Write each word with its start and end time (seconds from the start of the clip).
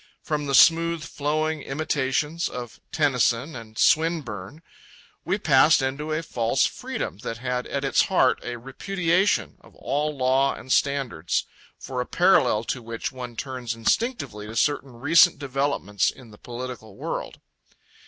From 0.23 0.47
the 0.47 0.55
smooth 0.55 1.03
flowing 1.03 1.61
imitations 1.61 2.49
of 2.49 2.79
Tennyson 2.91 3.55
and 3.55 3.77
Swinburne, 3.77 4.63
we 5.25 5.37
passed 5.37 5.79
into 5.83 6.11
a 6.11 6.23
false 6.23 6.65
freedom 6.65 7.19
that 7.19 7.37
had 7.37 7.67
at 7.67 7.83
its 7.85 8.01
heart 8.05 8.39
a 8.43 8.55
repudiation 8.57 9.57
of 9.61 9.75
all 9.75 10.17
law 10.17 10.55
and 10.55 10.71
standards, 10.73 11.45
for 11.77 12.01
a 12.01 12.07
parallel 12.07 12.63
to 12.63 12.81
which 12.81 13.11
one 13.11 13.35
turns 13.35 13.75
instinctively 13.75 14.47
to 14.47 14.55
certain 14.55 14.93
recent 14.93 15.37
developments 15.37 16.09
in 16.09 16.31
the 16.31 16.39
political 16.39 16.95
world. 16.97 17.39